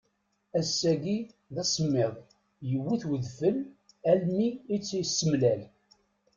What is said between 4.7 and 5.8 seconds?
i tt-isemlal.